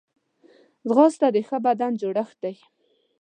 [0.87, 2.55] ځغاسته د ښه بدن جوړښت دی